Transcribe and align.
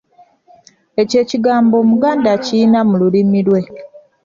Ekyo 1.01 1.17
ekigmbo 1.23 1.75
Omuganda 1.83 2.27
akirina 2.35 2.79
mu 2.87 2.95
lulimi 3.01 3.39
lwe. 3.47 3.61